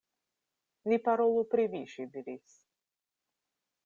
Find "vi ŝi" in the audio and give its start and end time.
1.73-2.07